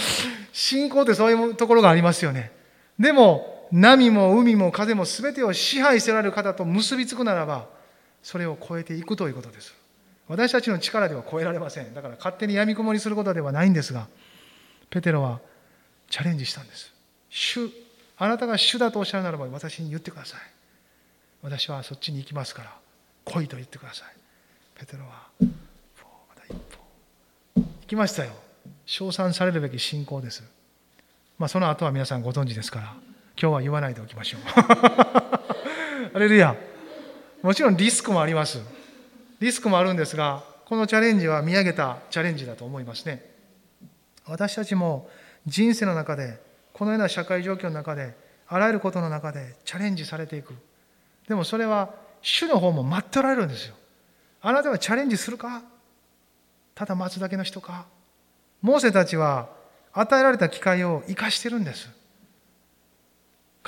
[0.52, 2.52] 信仰ってそういうところがありますよね
[2.98, 7.66] でも波も海も風も全てを支配せられる方と結びつくならば
[8.22, 9.74] それを超えていくということです
[10.28, 11.94] 私たちの力では超えられません。
[11.94, 14.08] だから勝手に闇雲にすることではないんですが
[14.90, 15.40] ペテロは
[16.08, 16.92] チャレンジしたんです。
[17.30, 17.70] 主
[18.18, 20.40] あなたが主だとおっしゃるならば私に言ってください。
[21.42, 22.74] 私はそっちに行きますから
[23.24, 24.08] 来いと言ってください。
[24.74, 26.56] ペテロはまた一
[27.54, 27.60] 歩。
[27.60, 28.32] 行きましたよ。
[28.84, 30.42] 称賛されるべき信仰です。
[31.38, 32.94] まあその後は皆さんご存知ですから
[33.40, 34.40] 今日は言わないでおきましょう。
[36.14, 36.56] あれルヤ。
[37.42, 38.60] もちろんリスクもあります。
[39.40, 43.24] リスクもあるんですがこのチャレンジは見上げたチャレンジだと思いますね。
[44.26, 45.08] 私たちも
[45.46, 46.40] 人生の中で
[46.72, 48.16] このような社会状況の中で
[48.48, 50.54] あらゆることの中でチャレンジされていく。
[51.28, 53.74] でもそれは主の方も待っておられるんですよ。
[54.40, 55.62] あなたはチャレンジするか？
[56.74, 57.86] ただ待つだけの人か？
[58.62, 59.48] モーセたちは
[59.92, 61.88] 与えられた機会を生かしてるんです。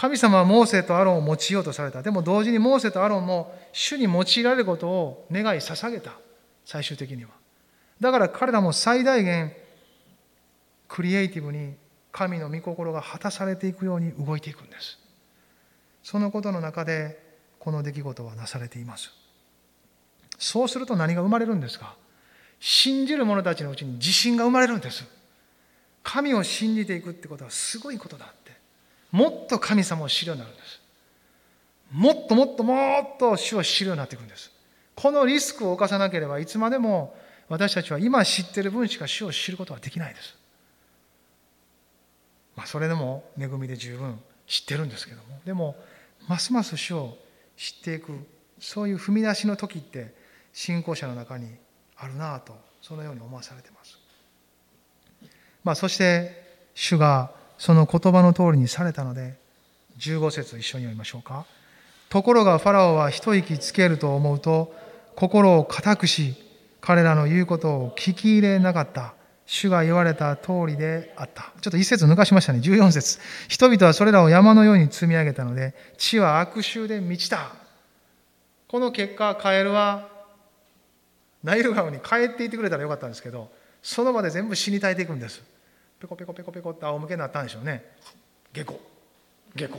[0.00, 2.02] 神様はモーセとアロンを用いようとされた。
[2.02, 6.12] でも同時にモーセとアロンも主に用いられることを願い捧げた。
[6.64, 7.30] 最終的には。
[7.98, 9.52] だから彼らも最大限
[10.86, 11.74] クリエイティブに
[12.12, 15.00] 神の御心が果たされていくように動いていくんです。
[16.04, 17.20] そのことの中で
[17.58, 19.10] この出来事はなされています。
[20.38, 21.96] そうすると何が生まれるんですか？
[22.60, 25.02] 信じる者たちのうちに自信が生まれるんです。
[26.04, 28.32] 神を信じていくってことはすごいことだ。
[29.10, 30.80] もっと神様を知るようになるんです。
[31.92, 34.50] もっともっともっと主を知るようになっていくんです。
[34.94, 37.16] このリスクを犯さなければいつまでも
[37.48, 40.36] 私たちは今知っている分しか主を知ることはできないです。
[42.56, 45.76] まあ、それでも恵みで十分知ってるんですけどもでも
[46.26, 47.16] ますます主を
[47.56, 48.26] 知っていく
[48.58, 50.12] そういう踏み出しの時って
[50.52, 51.54] 信仰者の中に
[51.96, 53.98] あるなとそのように思わされてます。
[55.62, 56.42] まあ、そして
[56.74, 59.34] 主がその言葉の通りにされたので
[59.98, 61.44] 15節一緒に読みましょうか。
[62.08, 64.74] ところがファラオは一息つけると思うと
[65.14, 66.34] 心を固くし
[66.80, 69.14] 彼らの言うことを聞き入れなかった。
[69.50, 71.52] 主が言われた通りであった。
[71.62, 72.60] ちょっと一節抜かしましたね。
[72.60, 73.18] 14節
[73.48, 77.52] 人々はそれらを山のように積み上げたので、地は悪臭で満ちた。
[78.68, 80.06] この結果、カエルは
[81.42, 83.50] ナイル川に帰っていってくれたらよかったんですけど、
[83.82, 85.42] その場で全部死に絶えていくんです。
[86.00, 87.84] ペコペコペコペコって仰向けになったんでしょうね。
[88.52, 88.80] 下戸、
[89.54, 89.78] 下戸、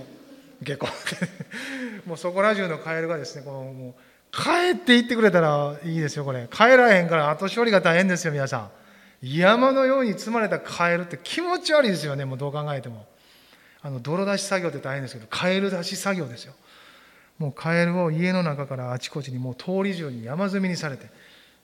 [0.61, 0.87] 下戸。
[2.05, 3.93] もうそこら中のカエルがですね、このもう
[4.31, 6.47] 帰っていってくれたらいいですよ、これ。
[6.51, 8.71] 帰らへんから後処理が大変ですよ、皆さん。
[9.21, 13.05] 山のように積まれたカエルって気持ち悪いですよねもうどう考えても
[13.81, 16.53] あの泥出し作業って大変ですけどカエル出し作業ですよ
[17.37, 21.09] もうカエルを家の中からあちこちにもう通り中に山積みにされて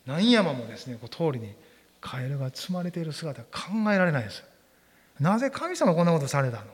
[0.05, 1.53] 何山もですねこう通りに
[2.05, 4.43] カエルが積まれている姿考えられないです。
[5.19, 6.69] なぜ神様こんなことされたのか。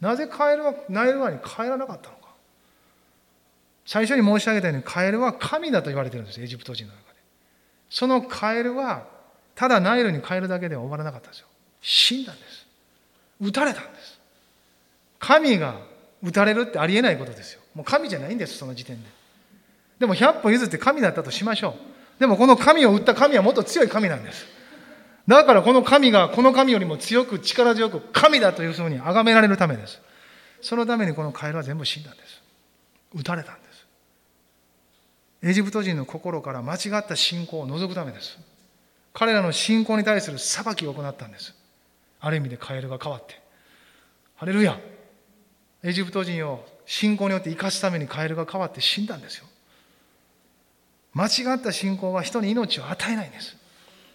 [0.00, 2.28] ななぜカエルはナイル川に帰らなかったのか。
[3.84, 7.18] 最初に申し上げたようにカエルは神だと言われてるんですエジプト人の中で。
[7.90, 9.06] そのカエルは
[9.56, 11.48] ただナイルに帰るだけでは終わらなかったんですよ。
[11.82, 12.66] 死んだんです。
[13.40, 14.20] 撃たれたんです。
[15.18, 15.74] 神が
[16.22, 17.60] 撃たれるってありえないことですよ。
[17.74, 19.08] もう神じゃないんですその時点で。
[19.98, 22.20] でも100歩譲って神だったとしましょう。
[22.20, 24.59] でもこの神を撃った神はもっと強い神なんです。
[25.36, 30.00] だからこの神がこの神よりも強く力強く神だというふうに崇められるためです
[30.60, 32.42] そのためにこのカエルは全部死んだんです
[33.14, 33.86] 撃たれたんです
[35.42, 38.38] エジプト人の心から間違った信仰を除くためです
[39.12, 41.54] 彼らの信仰に対する裁きを行ったんです。
[42.20, 43.40] ある意味でカエルが変わって。
[44.36, 44.78] ハレルヤ
[45.82, 49.46] エジプト人を信仰によって生かすためにカエルが変わって死んだんですよ。
[51.12, 53.56] 間違った信仰は人に命を与えないんです。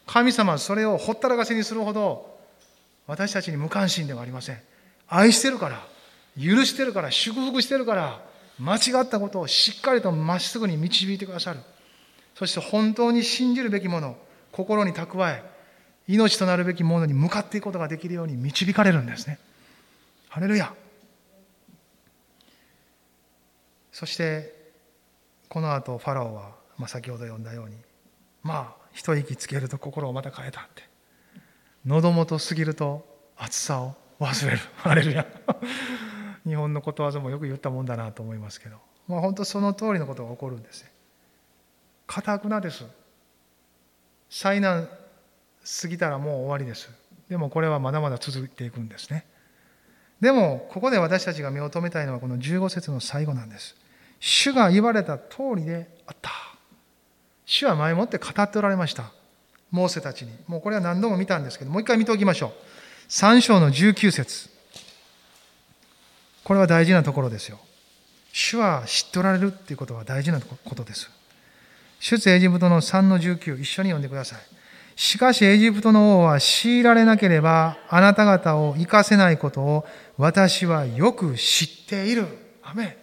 [0.06, 2.36] 神様はそれをほったらかしにするほど
[3.08, 4.58] 私たちに無関心ではありません。
[5.08, 5.82] 愛してるから、
[6.42, 8.22] 許してるから、祝福してるから、
[8.60, 11.60] 間違ったことをしっかりとまっすぐに導いてくださる。
[12.34, 14.18] そして本当に信じるべきもの、
[14.52, 15.44] 心に蓄え
[16.08, 19.40] 命となるべきものに向かっていくことができるように導かれるんですね。
[20.30, 20.74] ハレルヤ
[23.92, 24.54] そして
[25.48, 27.78] この後ファラオは、まあ、先ほど読んだように
[28.44, 30.82] まあ一息つけると心をまた変えたって。
[31.86, 33.06] 喉元すぎると
[33.36, 34.60] 暑さを忘れる。
[34.78, 35.28] ハレルヤ。
[36.48, 38.78] 日本のことわざもよく言ったもんだなと思いますけど、
[39.08, 40.92] まあ、本当その通りのことが起こるんですね。
[42.08, 42.86] かたくなです。
[44.30, 44.88] 災難
[45.82, 46.90] 過ぎたらもう終わりです。
[47.28, 49.26] でもこれはまだまだ続いていくんですね。
[50.22, 53.76] でもここで私たちが目を留めたいのはこの15節の最後なんです。
[54.22, 56.55] 主が言われた通りであった。
[57.46, 59.12] 主は前もって語っておられました。
[59.72, 60.32] モーセたちに。
[60.48, 62.52] もうこれは何度も見たんですけどもう一回見ておきましょう。
[63.10, 64.50] 3章の19節。
[66.44, 67.60] これは大事なところですよ。
[68.32, 71.10] 主は知っておられるっていうことは大事なことです。
[72.00, 74.40] 出エジプトの3の19、一緒に読んでください。
[74.96, 79.86] しかしエジプトの王は強いられなければあなた方を生かせないことを
[80.18, 82.28] 私はよく知っている。
[82.64, 82.98] アメ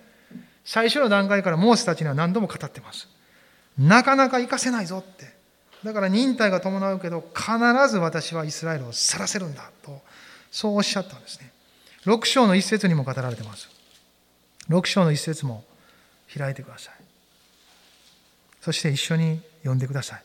[0.64, 3.08] 最初の段階からモーセたちには何度も語ってます。
[3.78, 5.32] なかなか生かせないぞって。
[5.84, 7.48] だから忍耐が伴うけど必
[7.88, 10.00] ず私はイスラエルを去らせるんだと
[10.50, 11.50] そうおっしゃったんですね。
[12.06, 13.68] 6章の一節にも語られてます。
[14.68, 15.64] 6章の一節も
[16.36, 16.94] 開いてください。
[18.60, 20.22] そして一緒に読んでください。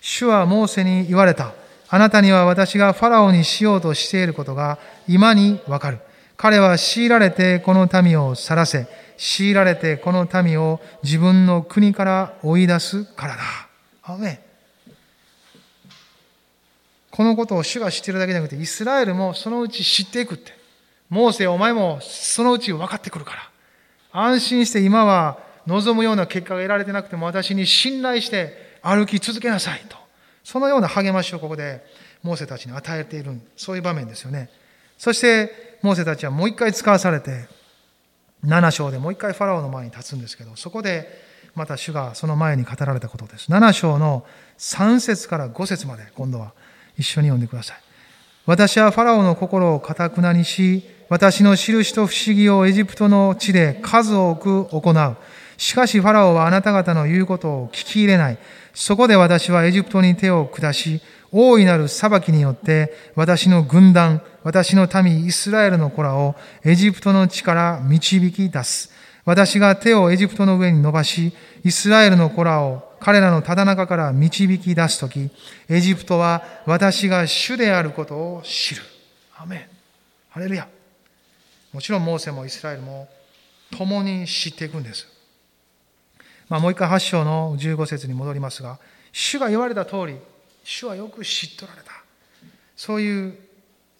[0.00, 1.52] 主はモーセに言われた。
[1.88, 5.98] あなたには私がファラオにしようとしていることが今にわかる。
[6.36, 8.86] 彼は強いられてこの民を去らせ、
[9.20, 13.42] 強いられてこの民を自分の国から追い出すからだ。
[14.02, 14.40] アメ
[17.10, 20.58] このことを主が知っているだけじゃなくて、イスラエルもそのうち知っていくって。
[21.10, 23.50] モーセお前もそのうち分かってくるから。
[24.12, 29.98] 安心して今は望むような結果が得られてなくても私に信頼して歩き続けなさいと。
[30.44, 31.84] そのような励ましをここで
[32.22, 34.48] モーセたちに与えている、そういう場面ですよね。
[34.96, 37.59] そして、モーセたちはもう一回使わされて、
[38.44, 41.08] 7章でもう一回ファラオの前に立つんですけど、そこで
[41.54, 43.50] また主がその前に語られたことです。
[43.50, 44.24] 7章の
[44.58, 46.52] 3節から5節まで今度は
[46.96, 47.76] 一緒に読んでください。
[48.46, 55.16] 私はファラオの心をかたくなにし、私の印と不思議をエジプトの地で数多く行う。
[55.56, 58.38] しかしファラオはあなた方の言うことを聞き入れない。
[58.72, 68.92] そこで私はエジプトに手を下し、大いなる裁きによって私の軍団、私の民イスラエルの子らをエジプトの地から導き出す。
[69.24, 75.30] 私が手をエジプトの上に伸ばし、イスラエルの子らを彼らのただ中から導き出すとき、
[75.68, 78.82] エジプトは私が主であることを知る。
[79.36, 79.60] アメン。
[80.30, 80.68] ハレルヤ。
[81.72, 83.08] もちろんモーセもイスラエルも
[83.76, 85.06] 共に知っていくんです。
[86.48, 88.78] まあ、もう一回8章の15節に戻りますが、
[89.12, 90.16] 主が言われた通り、
[90.70, 91.90] 主はよく知っとられた。
[92.76, 93.38] そういう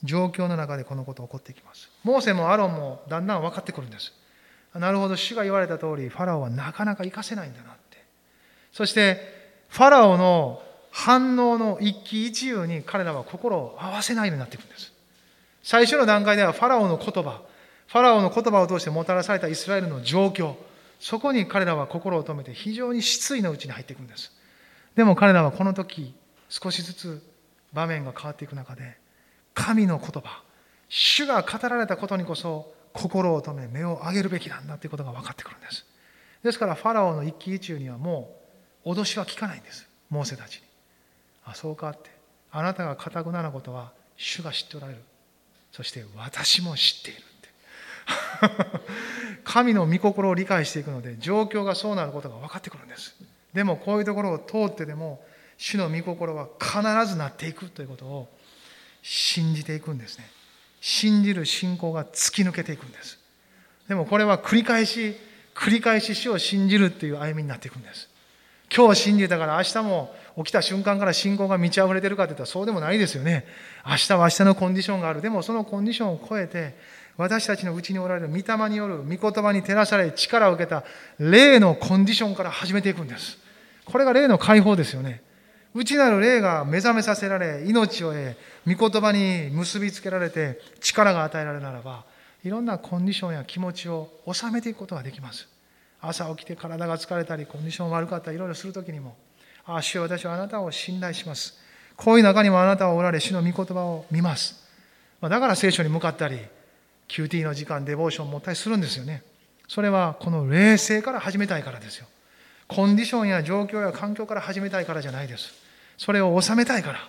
[0.04, 1.90] 状況の中でこのこと起こってきます。
[2.04, 4.12] モーセもアロンもだんだん分かってくるんです。
[4.74, 7.98] なるほど、主が言われた通り、ファラオはなかなか行かせないんだなって。
[8.72, 9.18] そして、
[9.68, 14.92] ファラオの反応の一喜一憂に彼らは心を合わせないようになっていくんです。
[15.64, 17.42] 最初の段階ではファラオの言葉、
[17.88, 20.54] ファラオの言葉を通してもたらされたイスラエルの状況、
[21.00, 24.32] そこに彼らは心を止めて非常に失意のうちに入っていくんです。
[24.94, 26.14] でも彼らはこの時、
[26.50, 27.22] 少しずつ
[27.72, 28.98] 場面が変わっていく中で、
[29.54, 30.42] 神の言葉、
[30.90, 35.86] 主が語られたことにこそ心を止め、目を上げるべきなんだということが分かってくるんです。
[36.42, 38.36] ですから、ファラオの一喜一憂にはも
[38.84, 39.88] う脅しは聞かないんです。
[40.10, 40.62] モーセたちに。
[41.46, 42.10] あ、そうかって。
[42.52, 45.00] あなたが堅くなることは主が知っておられる。
[45.72, 47.30] そして私も知っている。
[49.44, 53.14] 神の御心を理解していくので状況がそうなることが分かってくるんです
[53.52, 55.22] でもこういうところを通ってでも
[55.60, 58.28] 主の御心は必ずなっていくということを
[59.02, 60.24] 信じていくんですね。
[60.80, 63.18] 信じる信仰が突き抜けていくんです。
[63.86, 65.14] でもこれは繰り返し
[65.54, 68.08] 繰り返し主を信じるっていう歩みになっていくんです。
[68.74, 73.44] 今日信じたから明日も起きた瞬間から信仰が満ち溢れてるかって言ったらそうでもないですよね。
[73.86, 75.20] 明日は明日のコンディションがある。
[75.20, 76.74] でもそのコンディションを超えて
[77.18, 80.84] 私たちのうちにおられる御霊による御言葉に照らされ力を受けた
[81.18, 83.36] 霊のコンディションから始めていくんです。
[83.84, 85.22] これが霊の解放ですよね。
[85.74, 92.04] 内なる霊が目覚めさせられ、命を得、御言葉に結びつけられて力が与えられるならば、
[92.42, 95.48] いろんなコンディションや気持ちを収めていくことができます。
[96.00, 99.16] 朝起きて体が疲れたり、コンディション悪かったり、いろいろするときにも、
[99.64, 101.58] ああ、主よ私はあなたを信頼します。
[101.96, 104.56] こういう中にもあなたはおられ、主の御言葉を見ます。
[105.20, 106.38] だから聖書に向かったり、
[107.08, 109.22] QT の時間、デボーションを持ったりするんですよね。
[109.68, 112.06] それはこの冷静から始めたいからですよ。
[112.70, 115.52] コンディションや状況や環境から始めたいからじゃないです。
[115.98, 117.00] それを収めたいから。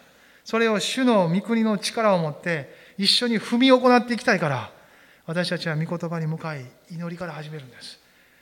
[0.43, 4.71] それを主の御国の力を持って一緒に踏み行っていきたいから、
[5.27, 7.99] 私たちは御言葉に向かい祈りから始めるんです。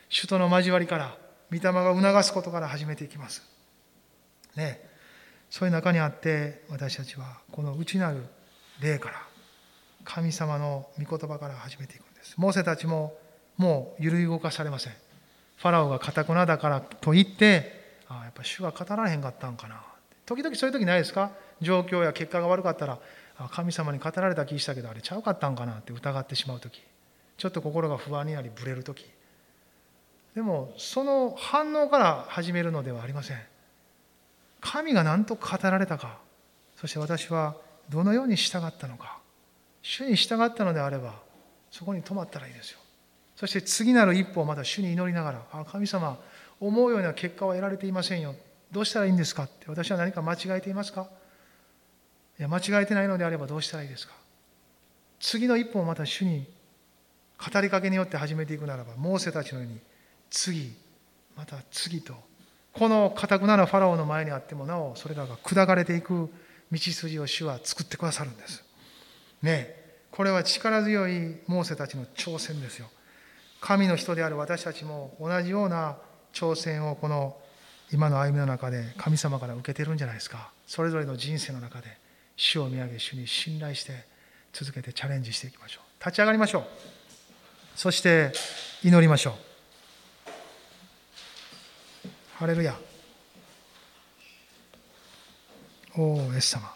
[0.08, 1.18] 主との交わりから、
[1.52, 3.44] 御霊が促すことから始めていきます。
[4.56, 4.82] ね
[5.50, 8.24] そういう中にあって私たちはこの内なる
[8.82, 9.24] 霊から
[10.06, 12.36] 神様の御言葉から始めていくんです。
[12.38, 13.18] モーセたちも
[13.58, 14.94] もう揺り動かされません。
[15.60, 19.84] ファラオがかたくなだからと言って、ああ、やっぱ主が語られへんかったんかな。
[20.26, 21.32] 時々そういう時ないですか？
[21.62, 22.98] 状況や結果が悪かったら、
[23.52, 25.74] 神様に語られた気したけど、あれちゃうかったんかな？
[25.74, 26.82] って疑ってしまう時。
[27.38, 29.06] ちょっと心が不安になり、ぶれる時。
[30.36, 33.38] でも、その反応から始めるのではありません。
[34.62, 36.20] 神が何と語られたか、
[36.80, 37.56] そして私は
[37.90, 39.20] どのように従ったのか。
[39.82, 41.16] 主に従ったのであれば、
[41.72, 42.80] そこに止まったらいいですよ。
[43.40, 46.20] そして次なる一歩をまた主に祈りながら、あ神様、
[46.60, 48.36] 思うような結果は得られていませんよ。
[48.70, 49.44] どうしたらいいんですか？
[49.44, 51.08] って、私は何か間違えていますか
[52.38, 54.14] いや、間違えてないのであればどうしたらいいですか
[55.22, 56.46] 次の一歩をまた主に
[57.38, 59.80] 語りかけによって始めていくならば、モーセたちのように、
[60.30, 60.76] 次、
[61.38, 62.14] また次と、
[62.74, 66.30] この固くなるファラオの前にあってもなお、それらが砕かれていく
[66.72, 68.66] 道筋を主は作ってくださるんです。
[69.42, 69.80] ね
[70.12, 72.90] これは力強いモーセたちの挑戦ですよ
[73.62, 75.98] 神の人である私たちも同じような
[76.34, 77.36] 挑戦をこの
[77.92, 80.52] 今の歩みの中で神様から受けてるんじゃないですか。
[80.68, 81.88] それぞれの人生の中で
[82.36, 84.06] 主を見上げ主に信頼して
[84.54, 86.04] 続けてチャレンジしていきましょう。
[86.04, 86.64] 立ち上がりましょう。
[87.76, 88.32] そして
[88.84, 89.34] 祈りましょう。
[92.36, 92.76] ハレルヤ。
[95.98, 96.72] おおエス様。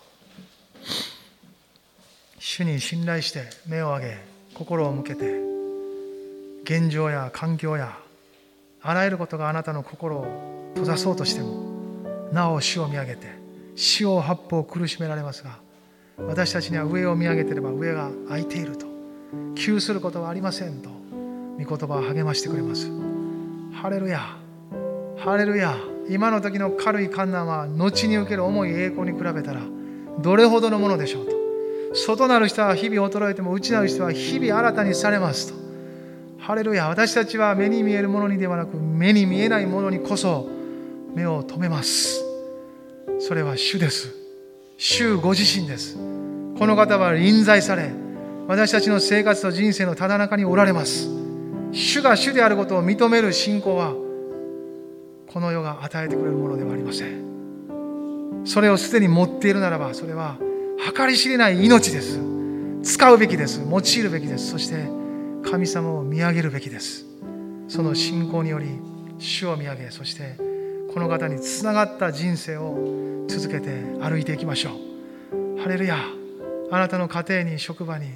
[2.40, 4.18] 主に信頼して目を上げ
[4.54, 5.53] 心を向けて。
[6.64, 7.97] 現状や環境や
[8.82, 13.28] あらゆることがあなたの心を閉ざそうとしてもなお死を見上げて
[13.76, 15.59] 死を八方苦しめられますが
[16.18, 18.86] 私たちには上を見上げてれば上が空いていると
[19.55, 22.89] 窮することはありませんと御言葉を励ましてくれます。
[23.74, 24.38] ハレルヤ
[25.18, 25.76] ハレルヤ
[26.09, 29.61] 今の時の軽い観難は後に受ける重い栄光に比べたら
[30.20, 31.34] どれほどのものでしょうと。
[31.95, 35.62] 外なる人は日々衰えても内なる人は日々新たにされますと。
[36.44, 40.50] ハレルヤ私たちは目に見えるものにではなく目に見えないものにこそ
[41.16, 42.22] 目を留めます。
[43.20, 44.14] それは主です。
[44.78, 45.96] 主ご自身です。
[45.96, 47.91] この方は臨在され
[48.50, 51.08] 私たちの生活と人生のただ中におられます。
[51.72, 53.94] 主が主であることを認める信仰は
[55.32, 58.44] この世が与えてくれるものではありません。
[58.44, 60.36] それをすでに持っているならばそれは
[60.94, 62.20] 計り知れない命です。
[62.84, 63.62] 使うべきです。
[63.62, 64.52] 用いるべきです。
[64.52, 65.03] そして
[65.44, 67.06] 神様を見上げるべきです。
[67.68, 68.68] その信仰により
[69.20, 70.36] 主を見上げそして
[70.94, 75.60] この方につながった人生を続けて歩いていきましょう。
[75.62, 75.98] ハレルヤ
[76.72, 78.08] あなたの家庭に職場に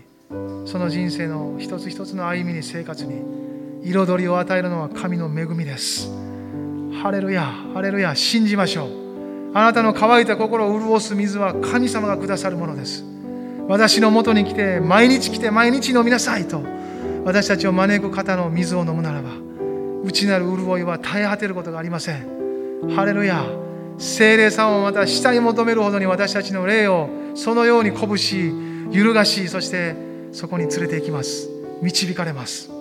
[0.65, 3.21] その人生の一つ一つの歩みに生活に
[3.83, 6.09] 彩りを与えるのは神の恵みです。
[7.01, 9.51] ハレルヤハレルヤ信じましょう。
[9.53, 13.03] あなたの乾いた心を潤す水は神様がくださるものです。
[13.67, 16.61] 私のもとに来て毎日来て毎日飲みなさいと
[17.27, 19.31] 私たちを招く方の水を飲むならば
[20.01, 22.95] 内なる潤いは絶え果てることがありません。
[22.95, 23.45] ハレルヤ
[23.97, 28.53] 精霊様をまた下に求めるほどに私たちの霊をそのように鼓舞し
[28.91, 29.97] 揺るがしそして
[30.31, 31.49] そこに連れて行きます。
[31.81, 32.71] 導かれます。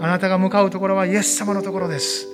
[0.00, 2.28] あなたが向かうところはイエス様のところです。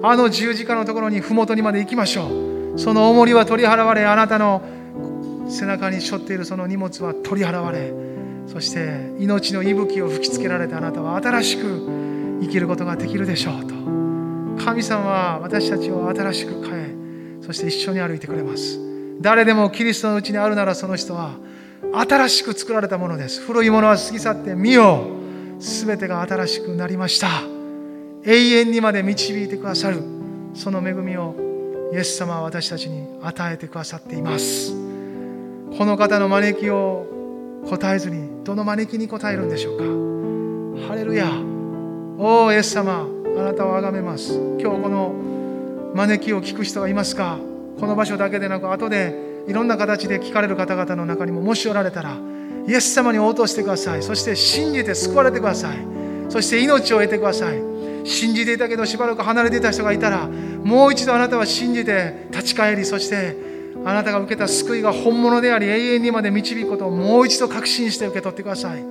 [0.00, 2.28] あの十字架のところに麓にまで行きましょ
[2.76, 2.78] う。
[2.78, 4.62] その重りは取り払われあなたの
[5.48, 7.92] 背中に背負っているその荷物は取り払われ
[8.46, 13.74] そして命の息吹を吹きつけられてあなたは新しく生きることができるでしょうと。
[14.64, 16.94] 神様は私たちを新しく変え
[17.42, 18.78] そして一緒に歩いてくれます。
[19.20, 21.36] 誰でもキリストのうちにあるならその人は
[21.92, 23.40] 新しく作られたものです。
[23.40, 25.06] 古いものは過ぎ去って見よ
[25.58, 27.28] 全てが新しくなりました。
[28.26, 30.02] 永遠にまで導いてくださる
[30.54, 31.34] その恵みを
[31.92, 34.72] イエス様は私たちに与えてくださっています。
[35.76, 37.06] この方の招きを
[37.68, 39.84] 答えずにどの招きに答えるんでしょうか？
[40.88, 41.26] ハレルヤ。
[42.18, 43.06] おおイエス様。
[43.36, 44.34] あなたを崇めます。
[44.60, 45.12] 今日この
[45.94, 47.38] 招きを聞く人がいますか？
[47.80, 52.16] この場所だけでなく後でいろんな形で聞かれる方々の中にももしおられたら
[52.66, 54.02] イエス様に応答してください。
[54.02, 55.78] そして信じて救われてください。
[56.28, 57.60] そして命を得てください。
[58.04, 63.34] 信じていたけどしばらく離れていた人がいたらもう一度あなたは信じて立ち返りそして
[63.84, 68.84] あなたが受けた救いが本物であり永遠にまで導くことをもう一度確信して受け取ってください。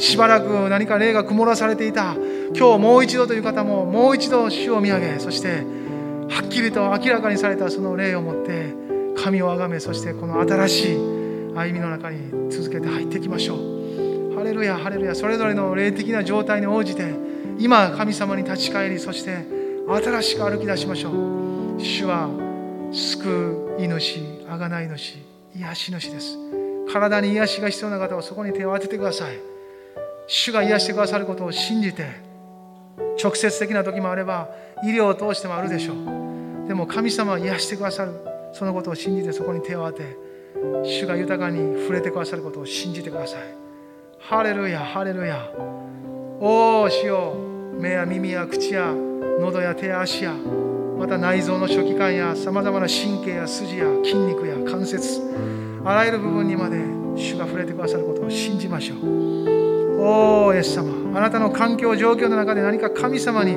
[0.00, 2.16] しばらく何か霊が曇らされていた。
[2.54, 5.64] 今日もう一度という方ももう一度主を見上げそして
[6.28, 8.74] はっきりと明らかにされたその霊を持って
[9.16, 10.96] 神をあがめそしてこの新しい
[11.54, 14.34] 歩みの中に続けて入っていきましょう。
[14.36, 15.14] ハレルヤハレルヤ。
[15.14, 17.14] それぞれの霊的な状態に応じて
[17.58, 19.46] 今神様に立ち返りそして
[19.88, 21.80] 新しく歩き出しましょう。
[21.80, 22.43] 主は
[22.94, 25.16] 救う命あがない主
[25.56, 26.38] 癒し主です。
[26.92, 29.36] 体に癒しが必要な方はそこに手を当ててください。
[30.26, 32.06] 主が癒してくださることを信じて
[33.22, 34.48] 直接的な時もあれば
[34.84, 36.68] 医療を通してもあるでしょう。
[36.68, 38.12] でも神様は癒してくださる
[38.52, 40.16] そのことを信じてそこに手を当て
[40.84, 43.40] 主が豊かに触れてくださることを信じてください。
[44.18, 45.50] ハレルヤハレルヤ。
[46.40, 47.34] おお主よ。
[47.78, 48.94] 目や耳や口や
[49.40, 50.34] 喉や手や足や。
[50.98, 55.20] また内臓の初期管やさまざまな神経や筋や筋肉や関節
[55.84, 56.78] あらゆる部分にまで
[57.16, 60.00] 主が触れてくださることを信じましょう。
[60.00, 61.18] おおイエス様。
[61.18, 63.54] あなたの環境状況の中で何か神様に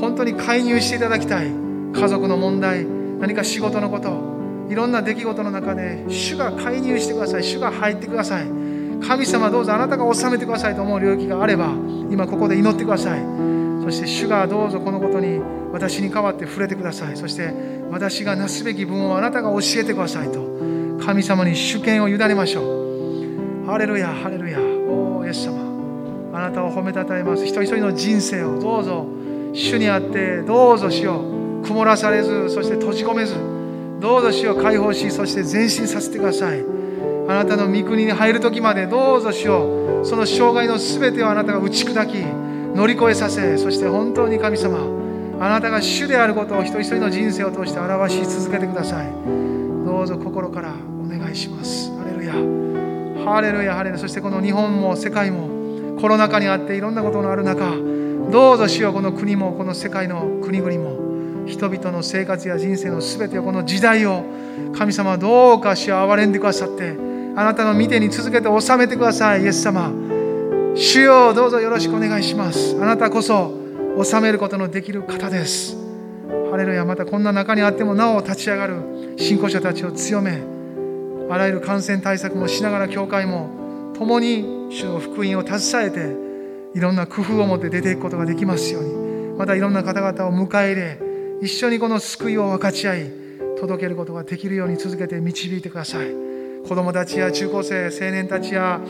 [0.00, 1.46] 本当に介入していただきたい。
[1.92, 4.36] 家族の問題何か仕事のこと
[4.70, 7.44] いろんな出来事の中で主が介入してください。
[7.44, 8.46] 主が入ってください。
[9.06, 11.70] 神様どうぞあなたが治めてくださいと思う領域があれば
[12.10, 13.20] 今ここで祈ってください。
[13.86, 17.16] そして主がどうぞこのことに私に代わって触れてください。
[17.16, 17.54] そして
[17.88, 20.44] 私がなすべき分をあなたが教えてくださいと。
[21.04, 23.64] 神様に主権を委ねましょう。
[23.64, 24.58] ハレルヤハレルヤ。
[24.58, 25.58] おーイエス様。
[26.32, 27.44] あなたを褒めたたえます。
[27.44, 28.58] 一人一人の人生を。
[28.58, 29.06] どうぞ
[29.52, 31.20] 主にあってどうぞしよ
[31.62, 33.36] う曇らされずそして閉じ込めず
[34.00, 36.64] どうぞ主を解放しそして前進させてください。
[37.28, 40.02] あなたの御国に入る時までどうぞ主を。
[40.04, 42.45] その障害の全てをあなたが打ち砕き
[42.76, 44.78] 乗り越えさせそして本当に神様
[45.40, 49.06] あなたが主であることを一人一人の人生を通して表し続けてください。
[49.84, 51.90] どうぞ心からお願いします。
[51.98, 52.32] ハレルヤ。
[53.24, 54.00] ハレルヤハレルヤ。
[54.00, 57.74] そしてこの日本も世界もコロナ禍にあっていろんなことのある中
[58.30, 64.24] どうぞ主よこの国もこの世界の国々も人々の生活や人生の全てをこの時代を
[64.76, 66.90] 神様どうか主よ憐れんでくださって
[67.36, 69.42] あなたの見てに続けて収めてください。
[69.42, 70.15] イエス様。
[70.76, 72.76] 主よどうぞよろしくお願いします。
[72.76, 73.50] あなたこそ
[74.04, 75.74] 収めることのできる方です。
[76.50, 80.42] ハレルヤまたこんな中にあってもなお立ち上がる信仰者たちを強め
[81.30, 91.00] あらゆる感染対策もしながら教会も共に主の福音を携えていろんな工夫を持って出ていくことができますようにまたいろんな方々を迎え入れ
[91.40, 93.10] 一緒にこの救いを分かち合い
[93.58, 96.26] 届けることができるように続けて導いてください。
[96.66, 98.80] 子供たちや中高生青年たちや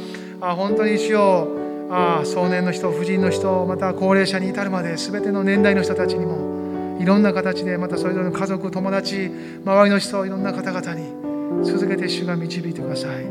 [0.40, 1.48] あ本当に主よ
[1.90, 9.30] あ壮年の人婦人の人また高齢者に至るまで全ての年代の人たちにもいろんな形でまたそれぞれの家族友達
[9.64, 13.26] 周りの人いろんな方々に続けて主が導いてください。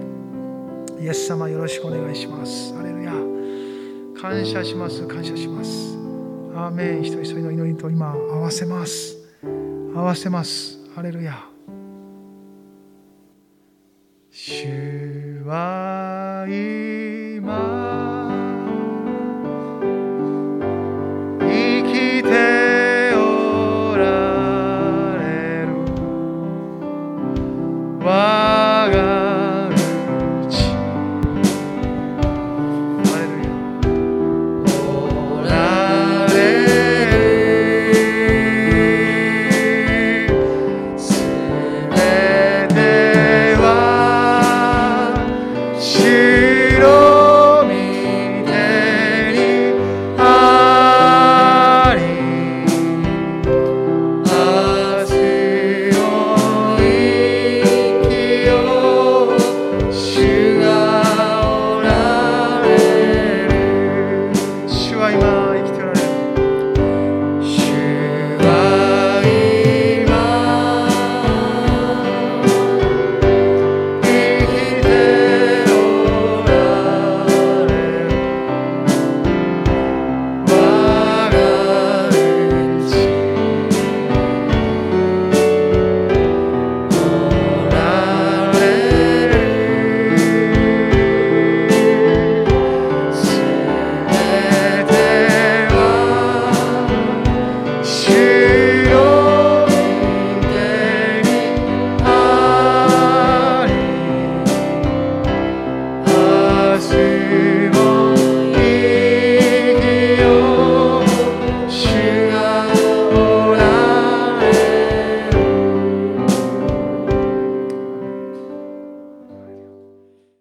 [0.99, 2.73] イエス様よろしくお願いします。
[2.79, 3.11] アレルヤ。
[4.19, 5.05] 感謝します。
[5.07, 5.97] 感謝します。
[6.55, 7.01] アーメン。
[7.01, 9.17] 一人一人の祈りと今合わせます。
[9.93, 10.79] 合わせます。
[10.95, 11.37] ハレルヤ。
[14.31, 17.14] 主はい
[22.25, 22.65] te.